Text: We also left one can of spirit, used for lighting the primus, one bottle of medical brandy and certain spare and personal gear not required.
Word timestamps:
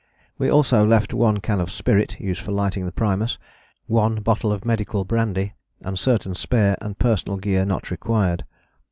We 0.39 0.49
also 0.49 0.83
left 0.83 1.13
one 1.13 1.37
can 1.41 1.61
of 1.61 1.69
spirit, 1.71 2.19
used 2.19 2.41
for 2.41 2.51
lighting 2.51 2.85
the 2.85 2.91
primus, 2.91 3.37
one 3.85 4.21
bottle 4.21 4.51
of 4.51 4.65
medical 4.65 5.05
brandy 5.05 5.53
and 5.83 5.99
certain 5.99 6.33
spare 6.33 6.75
and 6.81 6.97
personal 6.97 7.37
gear 7.37 7.67
not 7.67 7.91
required. 7.91 8.43